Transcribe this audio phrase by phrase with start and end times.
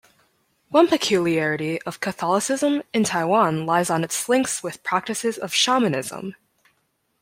[0.69, 6.29] One peculiarity of Catholicism in Taiwan lies on its links with practices of Shamanism.